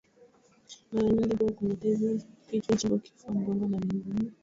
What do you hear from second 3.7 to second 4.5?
miguuni